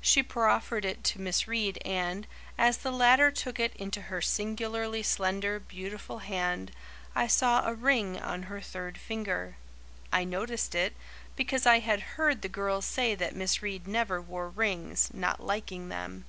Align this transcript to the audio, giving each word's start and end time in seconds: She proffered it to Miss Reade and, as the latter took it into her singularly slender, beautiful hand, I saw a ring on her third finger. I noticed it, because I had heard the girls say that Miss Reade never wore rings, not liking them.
She 0.00 0.22
proffered 0.22 0.86
it 0.86 1.04
to 1.04 1.20
Miss 1.20 1.46
Reade 1.46 1.76
and, 1.84 2.26
as 2.56 2.78
the 2.78 2.90
latter 2.90 3.30
took 3.30 3.60
it 3.60 3.76
into 3.76 4.00
her 4.00 4.22
singularly 4.22 5.02
slender, 5.02 5.60
beautiful 5.60 6.20
hand, 6.20 6.72
I 7.14 7.26
saw 7.26 7.62
a 7.62 7.74
ring 7.74 8.18
on 8.18 8.44
her 8.44 8.62
third 8.62 8.96
finger. 8.96 9.56
I 10.10 10.24
noticed 10.24 10.74
it, 10.74 10.94
because 11.36 11.66
I 11.66 11.80
had 11.80 12.16
heard 12.16 12.40
the 12.40 12.48
girls 12.48 12.86
say 12.86 13.14
that 13.16 13.36
Miss 13.36 13.60
Reade 13.60 13.86
never 13.86 14.18
wore 14.18 14.48
rings, 14.48 15.10
not 15.12 15.40
liking 15.44 15.90
them. 15.90 16.24